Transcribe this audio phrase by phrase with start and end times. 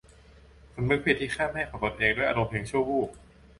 [0.75, 3.09] สำนึกผิดที่ฆ่าแม่ของตนเองด้วยอารมณ์เพียงชั่ววูบ